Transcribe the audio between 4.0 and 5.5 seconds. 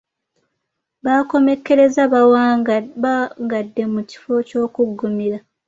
kifo ky’okuggumira.